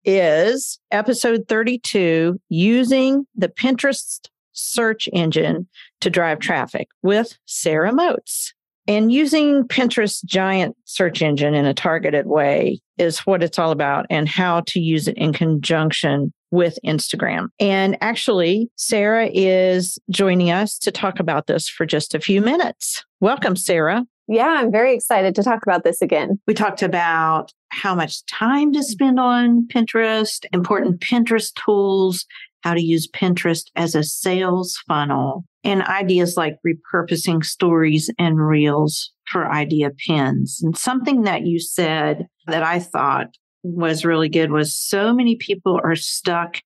Is 0.04 0.80
episode 0.90 1.44
32 1.46 2.40
using 2.48 3.24
the 3.36 3.48
Pinterest 3.48 4.28
search 4.50 5.08
engine 5.12 5.68
to 6.00 6.10
drive 6.10 6.40
traffic 6.40 6.88
with 7.04 7.38
Sara 7.46 7.92
Motes. 7.92 8.52
And 8.86 9.10
using 9.10 9.64
Pinterest 9.64 10.24
giant 10.24 10.76
search 10.84 11.22
engine 11.22 11.54
in 11.54 11.64
a 11.64 11.74
targeted 11.74 12.26
way 12.26 12.80
is 12.98 13.20
what 13.20 13.42
it's 13.42 13.58
all 13.58 13.70
about 13.70 14.06
and 14.10 14.28
how 14.28 14.60
to 14.66 14.80
use 14.80 15.08
it 15.08 15.16
in 15.16 15.32
conjunction 15.32 16.32
with 16.50 16.78
Instagram. 16.84 17.48
And 17.58 17.96
actually, 18.00 18.70
Sara 18.76 19.28
is 19.32 19.98
joining 20.10 20.50
us 20.50 20.78
to 20.78 20.92
talk 20.92 21.18
about 21.18 21.46
this 21.46 21.68
for 21.68 21.86
just 21.86 22.14
a 22.14 22.20
few 22.20 22.40
minutes. 22.40 23.04
Welcome, 23.20 23.56
Sara. 23.56 24.04
Yeah, 24.28 24.56
I'm 24.58 24.70
very 24.70 24.94
excited 24.94 25.34
to 25.34 25.42
talk 25.42 25.60
about 25.62 25.84
this 25.84 26.00
again. 26.00 26.38
We 26.46 26.54
talked 26.54 26.82
about 26.82 27.52
how 27.70 27.94
much 27.94 28.24
time 28.26 28.72
to 28.72 28.82
spend 28.82 29.18
on 29.18 29.66
Pinterest, 29.66 30.44
important 30.52 31.00
Pinterest 31.00 31.52
tools, 31.54 32.24
how 32.62 32.74
to 32.74 32.82
use 32.82 33.08
Pinterest 33.08 33.64
as 33.76 33.94
a 33.94 34.02
sales 34.02 34.78
funnel, 34.88 35.44
and 35.64 35.82
ideas 35.82 36.36
like 36.36 36.58
repurposing 36.66 37.44
stories 37.44 38.10
and 38.18 38.38
reels 38.38 39.12
for 39.30 39.50
idea 39.50 39.90
pins. 40.06 40.60
And 40.62 40.76
something 40.76 41.22
that 41.22 41.46
you 41.46 41.58
said 41.58 42.26
that 42.46 42.62
I 42.62 42.78
thought 42.78 43.28
was 43.62 44.04
really 44.04 44.28
good 44.28 44.50
was 44.50 44.76
so 44.76 45.14
many 45.14 45.36
people 45.36 45.80
are 45.82 45.96
stuck 45.96 46.58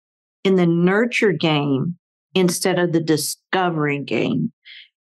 in 0.43 0.57
the 0.57 0.67
nurture 0.67 1.33
game 1.33 1.97
instead 2.35 2.79
of 2.79 2.93
the 2.93 3.01
discovery 3.01 4.01
game. 4.01 4.53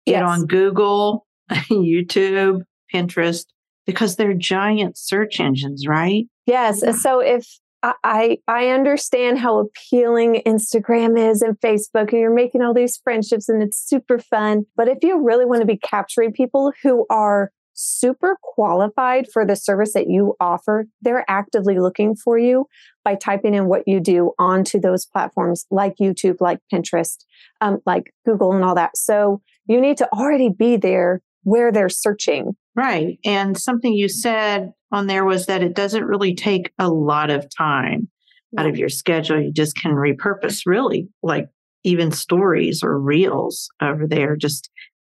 Yes. 0.05 0.15
Get 0.15 0.23
on 0.23 0.45
Google, 0.47 1.27
YouTube, 1.51 2.62
Pinterest, 2.93 3.45
because 3.85 4.15
they're 4.15 4.33
giant 4.33 4.97
search 4.97 5.39
engines, 5.39 5.88
right? 5.88 6.25
Yes. 6.45 6.81
So 7.01 7.19
if 7.19 7.47
I 7.83 8.37
I 8.47 8.69
understand 8.69 9.39
how 9.39 9.59
appealing 9.59 10.41
Instagram 10.45 11.19
is 11.19 11.41
and 11.41 11.59
Facebook, 11.59 12.11
and 12.11 12.19
you're 12.21 12.33
making 12.33 12.61
all 12.61 12.73
these 12.73 12.97
friendships 13.03 13.49
and 13.49 13.61
it's 13.61 13.77
super 13.77 14.19
fun. 14.19 14.65
But 14.75 14.87
if 14.87 14.99
you 15.03 15.21
really 15.21 15.45
want 15.45 15.61
to 15.61 15.67
be 15.67 15.77
capturing 15.77 16.31
people 16.31 16.71
who 16.81 17.05
are 17.09 17.51
super 17.73 18.37
qualified 18.41 19.27
for 19.31 19.45
the 19.45 19.55
service 19.55 19.93
that 19.93 20.07
you 20.07 20.35
offer, 20.39 20.85
they're 21.01 21.25
actively 21.27 21.79
looking 21.79 22.15
for 22.15 22.37
you 22.37 22.67
by 23.03 23.15
typing 23.15 23.53
in 23.53 23.65
what 23.65 23.83
you 23.87 23.99
do 23.99 24.31
onto 24.39 24.79
those 24.79 25.05
platforms 25.05 25.65
like 25.71 25.95
YouTube, 25.99 26.37
like 26.39 26.59
Pinterest, 26.71 27.25
um, 27.61 27.79
like 27.85 28.13
Google, 28.25 28.53
and 28.53 28.63
all 28.63 28.75
that. 28.75 28.95
So 28.95 29.41
you 29.67 29.81
need 29.81 29.97
to 29.97 30.09
already 30.13 30.49
be 30.49 30.77
there 30.77 31.21
where 31.43 31.71
they're 31.71 31.89
searching. 31.89 32.55
Right. 32.75 33.19
And 33.23 33.57
something 33.57 33.93
you 33.93 34.09
said 34.09 34.71
on 34.91 35.07
there 35.07 35.25
was 35.25 35.45
that 35.45 35.63
it 35.63 35.75
doesn't 35.75 36.05
really 36.05 36.33
take 36.33 36.71
a 36.79 36.89
lot 36.89 37.29
of 37.29 37.47
time 37.55 38.09
out 38.57 38.65
of 38.65 38.77
your 38.77 38.89
schedule. 38.89 39.41
You 39.41 39.51
just 39.51 39.75
can 39.75 39.91
repurpose 39.91 40.61
really 40.65 41.07
like 41.21 41.47
even 41.83 42.11
stories 42.11 42.83
or 42.83 42.99
reels 42.99 43.69
over 43.81 44.07
there. 44.07 44.35
Just 44.35 44.69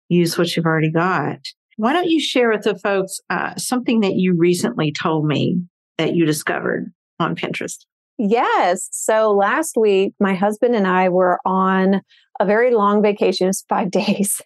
use 0.09 0.37
what 0.37 0.55
you've 0.57 0.67
already 0.67 0.91
got. 0.91 1.39
Why 1.77 1.93
don't 1.93 2.09
you 2.09 2.21
share 2.21 2.51
with 2.51 2.63
the 2.63 2.79
folks 2.79 3.19
uh, 3.31 3.57
something 3.57 4.01
that 4.01 4.15
you 4.15 4.35
recently 4.37 4.93
told 4.93 5.27
me 5.27 5.61
that 5.99 6.15
you 6.15 6.27
discovered 6.27 6.93
on 7.19 7.35
Pinterest? 7.35 7.79
Yes. 8.19 8.89
So 8.93 9.33
last 9.33 9.77
week, 9.77 10.15
my 10.21 10.35
husband 10.35 10.77
and 10.77 10.87
I 10.87 11.09
were 11.09 11.39
on 11.45 12.03
a 12.41 12.47
very 12.47 12.75
long 12.75 13.03
vacation. 13.03 13.47
It 13.47 13.49
was 13.49 13.65
five 13.69 13.91
days, 14.03 14.41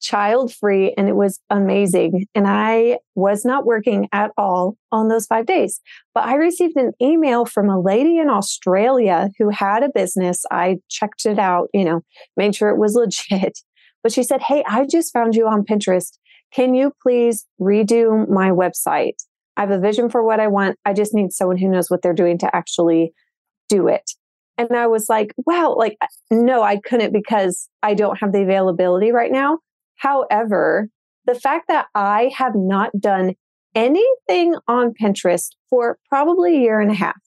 child 0.00 0.54
free, 0.54 0.94
and 0.96 1.08
it 1.08 1.16
was 1.16 1.40
amazing. 1.50 2.26
And 2.34 2.46
I 2.46 2.98
was 3.14 3.44
not 3.44 3.66
working 3.66 4.08
at 4.12 4.30
all 4.36 4.76
on 4.92 5.08
those 5.08 5.26
five 5.26 5.46
days. 5.46 5.80
But 6.14 6.24
I 6.24 6.34
received 6.34 6.76
an 6.76 6.92
email 7.00 7.44
from 7.44 7.68
a 7.68 7.80
lady 7.80 8.18
in 8.18 8.28
Australia 8.28 9.30
who 9.38 9.50
had 9.50 9.82
a 9.82 9.90
business. 9.94 10.44
I 10.50 10.78
checked 10.88 11.26
it 11.26 11.38
out, 11.38 11.68
you 11.72 11.84
know, 11.84 12.02
made 12.36 12.54
sure 12.54 12.70
it 12.70 12.78
was 12.78 12.94
legit. 13.30 13.58
But 14.02 14.12
she 14.12 14.22
said, 14.22 14.42
Hey, 14.42 14.64
I 14.68 14.86
just 14.86 15.12
found 15.12 15.34
you 15.34 15.48
on 15.48 15.64
Pinterest. 15.64 16.18
Can 16.52 16.74
you 16.74 16.92
please 17.02 17.44
redo 17.60 18.28
my 18.28 18.50
website? 18.50 19.16
I 19.56 19.62
have 19.62 19.70
a 19.70 19.78
vision 19.78 20.08
for 20.08 20.22
what 20.22 20.38
I 20.38 20.48
want. 20.48 20.78
I 20.84 20.92
just 20.92 21.14
need 21.14 21.32
someone 21.32 21.56
who 21.56 21.68
knows 21.68 21.90
what 21.90 22.02
they're 22.02 22.12
doing 22.12 22.38
to 22.38 22.54
actually 22.54 23.12
do 23.68 23.88
it. 23.88 24.12
And 24.58 24.74
I 24.74 24.86
was 24.86 25.08
like, 25.08 25.34
wow, 25.44 25.74
like, 25.76 25.98
no, 26.30 26.62
I 26.62 26.78
couldn't 26.78 27.12
because 27.12 27.68
I 27.82 27.94
don't 27.94 28.18
have 28.18 28.32
the 28.32 28.42
availability 28.42 29.12
right 29.12 29.30
now. 29.30 29.58
However, 29.96 30.88
the 31.26 31.34
fact 31.34 31.68
that 31.68 31.86
I 31.94 32.30
have 32.36 32.54
not 32.54 32.90
done 32.98 33.34
anything 33.74 34.54
on 34.66 34.94
Pinterest 34.94 35.48
for 35.68 35.98
probably 36.08 36.56
a 36.56 36.60
year 36.60 36.80
and 36.80 36.90
a 36.90 36.94
half, 36.94 37.20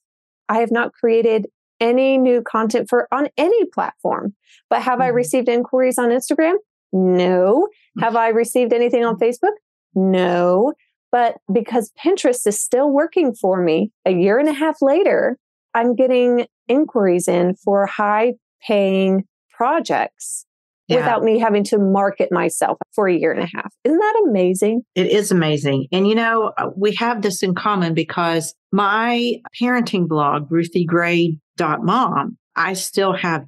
I 0.48 0.60
have 0.60 0.72
not 0.72 0.94
created 0.94 1.48
any 1.80 2.18
new 2.18 2.42
content 2.42 2.88
for 2.90 3.08
on 3.12 3.30
any 3.38 3.66
platform. 3.66 4.36
But 4.70 4.82
have 4.82 4.94
mm-hmm. 4.94 5.04
I 5.04 5.08
received 5.08 5.50
inquiries 5.50 5.98
on 5.98 6.10
Instagram? 6.10 6.56
No. 6.92 7.68
Mm-hmm. 7.68 8.04
Have 8.04 8.16
I 8.16 8.30
received 8.30 8.74
anything 8.74 9.06
on 9.06 9.18
Facebook? 9.18 9.54
No. 9.96 10.74
But 11.12 11.38
because 11.52 11.92
Pinterest 12.04 12.46
is 12.46 12.62
still 12.62 12.92
working 12.92 13.34
for 13.34 13.62
me 13.62 13.92
a 14.06 14.12
year 14.12 14.38
and 14.38 14.48
a 14.48 14.54
half 14.54 14.78
later, 14.82 15.38
I'm 15.74 15.96
getting 15.96 16.48
inquiries 16.68 17.28
in 17.28 17.56
for 17.56 17.86
high 17.86 18.34
paying 18.62 19.26
projects 19.52 20.46
yeah. 20.88 20.98
without 20.98 21.24
me 21.24 21.40
having 21.40 21.64
to 21.66 21.78
market 21.78 22.32
myself 22.32 22.78
for 22.94 23.08
a 23.08 23.14
year 23.16 23.32
and 23.32 23.44
a 23.44 23.50
half. 23.54 23.74
Isn't 23.84 24.00
that 24.00 24.24
amazing? 24.28 24.84
It 24.96 25.08
is 25.08 25.32
amazing. 25.32 25.88
And 25.92 26.08
you 26.08 26.16
know, 26.16 26.54
uh, 26.58 26.70
we 26.76 26.96
have 26.96 27.22
this 27.22 27.44
in 27.44 27.56
common 27.56 27.94
because 27.94 28.54
my 28.72 29.36
parenting 29.62 30.08
blog, 30.08 30.50
ruthiegray.mom, 30.50 32.38
I 32.56 32.74
still 32.74 33.14
have 33.14 33.46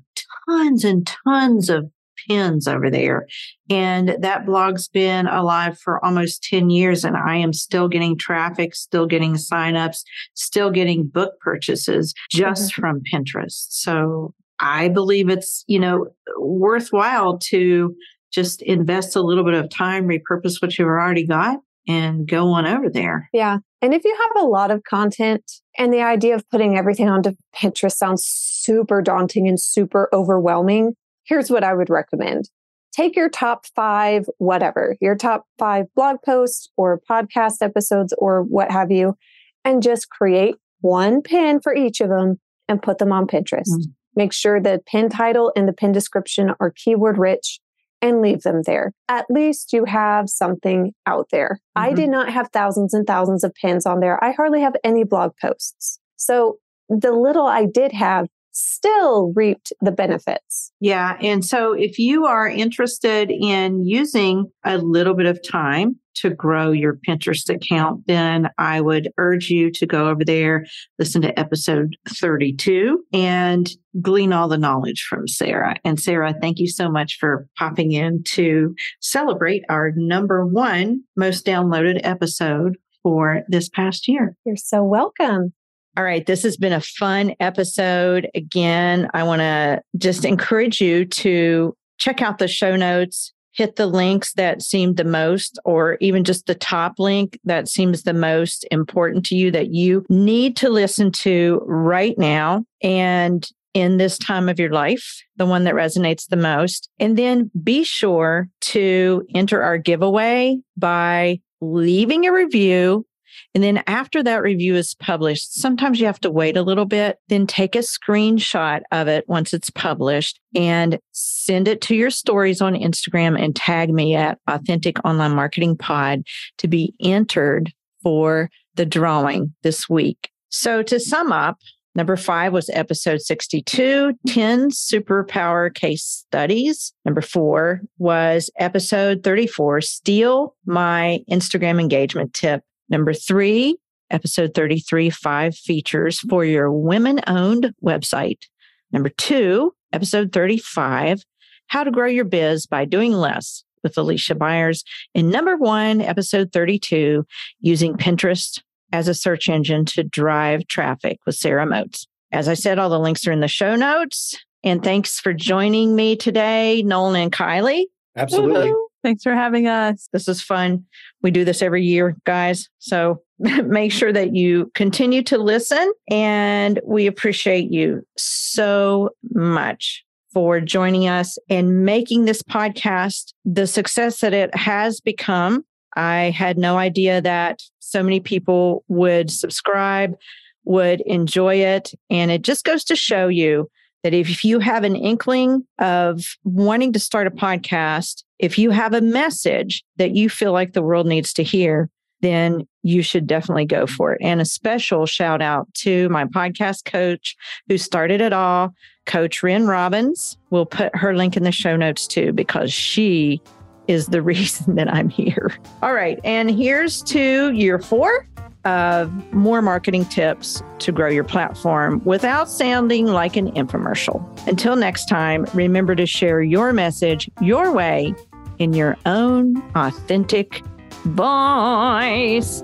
tons 0.48 0.86
and 0.86 1.10
tons 1.26 1.70
of 1.70 1.90
pins 2.28 2.68
over 2.68 2.90
there. 2.90 3.28
And 3.70 4.18
that 4.20 4.46
blog's 4.46 4.88
been 4.88 5.28
alive 5.28 5.80
for 5.80 6.04
almost 6.04 6.44
10 6.44 6.70
years 6.70 7.04
and 7.04 7.16
I 7.16 7.38
am 7.38 7.54
still 7.54 7.88
getting 7.88 8.18
traffic, 8.18 8.76
still 8.76 9.06
getting 9.06 9.34
signups, 9.34 10.04
still 10.34 10.72
getting 10.72 11.08
book 11.08 11.34
purchases 11.40 12.14
just 12.30 12.72
mm-hmm. 12.72 12.82
from 12.82 13.02
Pinterest. 13.12 13.68
So 13.70 14.34
I 14.60 14.90
believe 14.90 15.30
it's, 15.30 15.64
you 15.68 15.80
know, 15.80 16.08
worthwhile 16.38 17.38
to 17.40 17.96
just 18.32 18.62
invest 18.62 19.16
a 19.16 19.22
little 19.22 19.44
bit 19.44 19.54
of 19.54 19.70
time, 19.70 20.08
repurpose 20.08 20.62
what 20.62 20.78
you've 20.78 20.88
already 20.88 21.26
got 21.26 21.60
and 21.88 22.28
go 22.28 22.48
on 22.50 22.66
over 22.66 22.90
there. 22.90 23.30
Yeah. 23.34 23.58
And 23.82 23.94
if 23.94 24.04
you 24.06 24.16
have 24.16 24.44
a 24.44 24.48
lot 24.48 24.72
of 24.72 24.84
content 24.84 25.44
and 25.78 25.92
the 25.92 26.02
idea 26.02 26.36
of 26.36 26.48
putting 26.50 26.78
everything 26.78 27.10
onto 27.10 27.34
Pinterest 27.56 27.94
sounds 27.94 28.24
super 28.26 29.02
daunting 29.02 29.48
and 29.48 29.60
super 29.60 30.08
overwhelming, 30.14 30.94
here's 31.32 31.50
what 31.50 31.64
I 31.64 31.74
would 31.74 31.90
recommend. 31.90 32.50
Take 32.92 33.16
your 33.16 33.30
top 33.30 33.66
five, 33.74 34.26
whatever, 34.38 34.98
your 35.00 35.16
top 35.16 35.46
five 35.58 35.86
blog 35.96 36.18
posts 36.26 36.70
or 36.76 37.00
podcast 37.10 37.62
episodes 37.62 38.14
or 38.18 38.44
what 38.44 38.70
have 38.70 38.92
you, 38.92 39.16
and 39.64 39.82
just 39.82 40.10
create 40.10 40.56
one 40.82 41.22
pin 41.22 41.62
for 41.62 41.74
each 41.74 42.02
of 42.02 42.10
them 42.10 42.38
and 42.68 42.84
put 42.84 42.98
them 42.98 43.14
on 43.14 43.28
Pinterest. 43.28 43.70
Mm-hmm. 43.70 43.92
Make 44.18 44.34
sure 44.34 44.60
the 44.60 44.82
pin 44.86 45.08
title 45.08 45.54
and 45.56 45.70
the 45.70 45.74
pin 45.74 45.94
description 45.94 46.54
are 46.60 46.74
keyword 46.76 47.18
rich 47.18 47.62
and 48.02 48.22
leave 48.22 48.42
them 48.42 48.64
there. 48.66 48.92
At 49.08 49.26
least 49.30 49.72
you 49.72 49.86
have 49.86 50.30
something 50.30 50.94
out 51.06 51.28
there. 51.32 51.62
Mm-hmm. 51.78 51.82
I 51.82 51.94
did 51.94 52.10
not 52.10 52.30
have 52.30 52.50
thousands 52.52 52.94
and 52.94 53.08
thousands 53.08 53.46
of 53.46 53.54
pins 53.56 53.86
on 53.86 54.02
there. 54.02 54.22
I 54.22 54.34
hardly 54.34 54.60
have 54.60 54.76
any 54.84 55.06
blog 55.06 55.32
posts. 55.42 55.98
So 56.18 56.58
the 56.90 57.14
little 57.14 57.46
I 57.46 57.68
did 57.68 57.94
have 57.94 58.28
still 58.52 59.34
reaped 59.36 59.72
the 59.82 59.92
benefits. 59.92 60.72
Yeah. 60.80 61.18
And 61.22 61.46
so 61.46 61.74
if 61.74 61.98
you 61.98 62.26
are 62.26 62.48
interested 62.48 63.32
in 63.32 63.86
using 63.86 64.52
a 64.66 64.78
little 64.78 65.14
bit 65.14 65.26
of 65.26 65.40
time 65.48 65.98
to 66.14 66.30
grow 66.30 66.72
your 66.72 67.00
Pinterest 67.08 67.50
account, 67.50 68.04
then 68.08 68.50
I 68.58 68.82
would 68.82 69.12
urge 69.18 69.50
you 69.50 69.72
to 69.72 69.86
go 69.86 70.10
over 70.10 70.26
there, 70.26 70.66
listen 71.00 71.22
to 71.22 71.40
episode 71.40 71.96
32 72.10 73.04
and 73.14 73.70
glean 74.02 74.34
all 74.34 74.48
the 74.48 74.58
knowledge 74.58 75.06
from 75.10 75.28
Sara. 75.28 75.78
And 75.86 76.00
Sara, 76.00 76.34
thank 76.42 76.60
you 76.60 76.68
so 76.68 76.90
much 76.90 77.18
for 77.20 77.48
popping 77.58 77.94
in 77.94 78.24
to 78.34 78.76
celebrate 79.00 79.64
our 79.70 79.92
number 79.96 80.46
one 80.46 81.02
most 81.16 81.46
downloaded 81.46 82.02
episode 82.04 82.78
for 83.04 83.44
this 83.48 83.70
past 83.70 84.08
year. 84.08 84.36
You're 84.46 84.58
so 84.58 84.84
welcome. 84.84 85.54
All 85.98 86.06
right, 86.06 86.26
this 86.26 86.44
has 86.44 86.56
been 86.56 86.72
a 86.72 86.80
fun 86.80 87.36
episode. 87.42 88.30
Again, 88.34 89.10
I 89.14 89.24
want 89.24 89.42
to 89.42 89.82
just 89.98 90.24
encourage 90.24 90.80
you 90.80 91.04
to 91.06 91.76
check 91.98 92.22
out 92.22 92.38
the 92.38 92.48
show 92.48 92.78
notes, 92.78 93.34
hit 93.52 93.76
the 93.76 93.88
links 93.88 94.32
that 94.34 94.62
seem 94.62 94.96
the 94.96 95.04
most, 95.04 95.60
or 95.66 95.98
even 96.00 96.24
just 96.24 96.46
the 96.46 96.56
top 96.56 96.94
link 96.98 97.38
that 97.44 97.68
seems 97.68 98.04
the 98.04 98.14
most 98.14 98.66
important 98.72 99.26
to 99.26 99.36
you 99.36 99.52
that 99.52 99.74
you 99.74 100.06
need 100.08 100.56
to 100.58 100.70
listen 100.70 101.12
to 101.12 101.62
right 101.66 102.18
now. 102.18 102.64
And 102.82 103.46
in 103.74 103.98
this 103.98 104.18
time 104.18 104.48
of 104.48 104.60
your 104.60 104.72
life, 104.72 105.22
the 105.36 105.46
one 105.46 105.66
that 105.66 105.76
resonates 105.76 106.28
the 106.28 106.38
most. 106.38 106.90
And 107.00 107.18
then 107.18 107.52
be 107.64 107.84
sure 107.84 108.48
to 108.62 109.26
enter 109.36 109.62
our 109.62 109.78
giveaway 109.78 110.58
by 110.78 111.42
leaving 111.60 112.26
a 112.26 112.34
review 112.34 113.06
and 113.54 113.64
then 113.64 113.84
after 113.88 114.24
that 114.24 114.42
review 114.42 114.76
is 114.76 114.96
published, 114.96 115.54
sometimes 115.54 116.00
you 116.00 116.06
have 116.06 116.20
to 116.22 116.32
wait 116.32 116.56
a 116.56 116.62
little 116.62 116.86
bit, 116.86 117.18
then 117.28 117.46
take 117.46 117.76
a 117.76 117.80
screenshot 117.80 118.82
of 118.92 119.08
it 119.08 119.26
once 119.28 119.54
it's 119.54 119.70
published 119.70 120.40
and 120.56 121.00
send 121.12 121.68
it 121.68 121.82
to 121.82 121.96
your 121.96 122.10
stories 122.10 122.62
on 122.62 122.74
Instagram 122.76 123.42
and 123.42 123.56
tag 123.56 123.94
me 123.94 124.16
at 124.16 124.40
Authentic 124.48 125.04
Online 125.06 125.36
Marketing 125.36 125.76
Pod 125.76 126.24
to 126.60 126.68
be 126.68 126.94
entered 127.02 127.72
for 128.02 128.50
the 128.76 128.86
drawing 128.86 129.54
this 129.64 129.90
week. 129.90 130.30
So 130.50 130.82
to 130.84 131.00
sum 131.00 131.32
up, 131.32 131.58
Number 131.94 132.16
five 132.16 132.54
was 132.54 132.70
episode 132.70 133.20
62, 133.20 134.14
10 134.26 134.70
superpower 134.70 135.74
case 135.74 136.06
studies. 136.06 136.94
Number 137.04 137.20
four 137.20 137.82
was 137.98 138.50
episode 138.58 139.24
34, 139.26 139.82
steal 139.82 140.56
my 140.66 141.20
Instagram 141.30 141.82
engagement 141.82 142.34
tip. 142.34 142.64
Number 142.92 143.14
three, 143.14 143.78
episode 144.12 144.54
33, 144.54 145.10
five 145.10 145.56
features 145.56 146.20
for 146.20 146.44
your 146.44 146.72
women 146.72 147.22
owned 147.26 147.74
website. 147.82 148.44
Number 148.92 149.10
two, 149.10 149.74
episode 149.94 150.34
35, 150.34 151.24
how 151.68 151.86
to 151.86 151.92
grow 151.92 152.08
your 152.08 152.26
biz 152.26 152.68
by 152.68 152.84
doing 152.84 153.14
less 153.14 153.64
with 153.82 153.98
Alicia 153.98 154.36
Byers. 154.36 154.84
And 155.16 155.32
number 155.32 155.56
one, 155.56 156.02
episode 156.02 156.52
32, 156.52 157.26
using 157.62 157.96
Pinterest 157.96 158.62
as 158.92 159.08
a 159.08 159.14
search 159.14 159.48
engine 159.48 159.86
to 159.86 160.04
drive 160.04 160.68
traffic 160.68 161.20
with 161.26 161.36
Sara 161.36 161.66
Motes. 161.66 162.06
As 162.34 162.50
I 162.50 162.56
said, 162.56 162.78
all 162.78 162.90
the 162.90 163.00
links 163.00 163.26
are 163.26 163.32
in 163.32 163.40
the 163.40 163.48
show 163.48 163.76
notes. 163.76 164.38
And 164.64 164.84
thanks 164.84 165.20
for 165.20 165.34
joining 165.34 165.96
me 165.96 166.18
today, 166.18 166.84
Nolan 166.84 167.16
and 167.16 167.32
Kylie. 167.32 167.86
Absolutely. 168.18 168.70
Woo-hoo. 168.70 168.88
Thanks 169.04 169.24
for 169.24 169.34
having 169.34 169.68
us. 169.68 170.08
This 170.14 170.28
is 170.28 170.42
fun. 170.42 170.86
We 171.22 171.32
do 171.32 171.44
this 171.44 171.62
every 171.62 171.84
year, 171.84 172.16
guys. 172.26 172.70
So 172.80 173.22
make 173.40 173.92
sure 173.92 174.14
that 174.14 174.36
you 174.36 174.72
continue 174.76 175.24
to 175.24 175.38
listen. 175.38 175.92
And 176.10 176.80
we 176.86 177.08
appreciate 177.08 177.72
you 177.72 178.06
so 178.18 179.10
much 179.34 180.04
for 180.34 180.62
joining 180.62 181.08
us 181.08 181.38
and 181.50 181.84
making 181.84 182.26
this 182.26 182.42
podcast 182.42 183.34
the 183.44 183.68
success 183.68 184.20
that 184.22 184.34
it 184.34 184.56
has 184.56 185.02
become. 185.02 185.66
I 185.96 186.30
had 186.30 186.58
no 186.58 186.78
idea 186.78 187.22
that 187.22 187.60
so 187.80 188.02
many 188.02 188.22
people 188.22 188.86
would 188.88 189.30
subscribe, 189.30 190.16
would 190.64 191.02
enjoy 191.02 191.56
it. 191.56 191.92
And 192.10 192.32
it 192.32 192.44
just 192.44 192.64
goes 192.64 192.84
to 192.86 192.96
show 192.96 193.28
you 193.28 193.70
that 194.04 194.14
if 194.14 194.44
you 194.44 194.60
have 194.60 194.84
an 194.84 194.96
inkling 194.96 195.66
of 195.80 196.24
wanting 196.44 196.94
to 196.94 197.00
start 197.00 197.28
a 197.28 197.32
podcast, 197.32 198.24
if 198.40 198.58
you 198.58 198.72
have 198.72 198.94
a 198.94 199.02
message 199.02 199.84
that 199.98 200.16
you 200.16 200.30
feel 200.30 200.52
like 200.52 200.74
the 200.74 200.82
world 200.82 201.08
needs 201.08 201.34
to 201.34 201.44
hear, 201.44 201.90
then 202.22 202.68
you 202.84 203.02
should 203.02 203.28
definitely 203.28 203.66
go 203.66 203.86
for 203.86 204.14
it. 204.14 204.22
And 204.22 204.42
a 204.42 204.46
special 204.46 205.06
shout 205.06 205.42
out 205.42 205.72
to 205.76 206.10
my 206.10 206.26
podcast 206.26 206.86
coach 206.86 207.36
who 207.68 207.78
started 207.78 208.22
it 208.22 208.34
all, 208.34 208.74
Coach 209.06 209.44
Ren 209.44 209.68
Robbins. 209.68 210.38
We'll 210.50 210.66
put 210.66 210.96
her 210.96 211.16
link 211.16 211.36
in 211.38 211.44
the 211.44 211.52
show 211.52 211.76
notes 211.76 212.08
too, 212.08 212.32
because 212.34 212.72
she 212.72 213.42
is 213.88 214.08
the 214.08 214.22
reason 214.22 214.76
that 214.76 214.92
I'm 214.92 215.10
here. 215.10 215.52
All 215.82 215.94
right. 215.94 216.20
And 216.24 216.50
here's 216.50 217.04
to 217.04 217.52
year 217.52 217.80
four 217.80 218.28
of 218.66 219.34
more 219.34 219.62
marketing 219.62 220.06
tips 220.06 220.62
to 220.80 220.92
grow 220.92 221.10
your 221.10 221.24
platform 221.24 222.02
without 222.04 222.50
sounding 222.50 223.08
like 223.08 223.36
an 223.36 223.52
infomercial. 223.52 224.22
Until 224.48 224.76
next 224.76 225.06
time, 225.06 225.46
remember 225.54 225.96
to 225.96 226.06
share 226.06 226.42
your 226.42 226.74
message 226.74 227.30
your 227.42 227.72
way 227.72 228.14
in 228.60 228.74
your 228.74 228.98
own 229.06 229.62
authentic 229.76 230.64
voice. 231.06 232.64